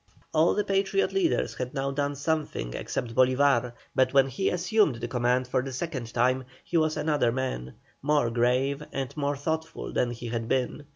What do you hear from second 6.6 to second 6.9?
he